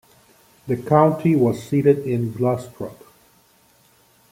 The 0.65 0.77
county 0.77 1.35
was 1.35 1.61
seated 1.61 1.99
in 2.07 2.33
Glostrup. 2.33 3.03